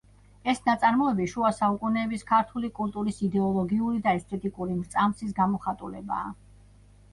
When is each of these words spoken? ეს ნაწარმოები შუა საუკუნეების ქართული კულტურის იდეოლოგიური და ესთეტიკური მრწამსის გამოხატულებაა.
ეს 0.51 0.61
ნაწარმოები 0.69 1.27
შუა 1.33 1.51
საუკუნეების 1.57 2.25
ქართული 2.31 2.71
კულტურის 2.81 3.21
იდეოლოგიური 3.29 4.03
და 4.09 4.17
ესთეტიკური 4.21 4.81
მრწამსის 4.81 5.39
გამოხატულებაა. 5.45 6.37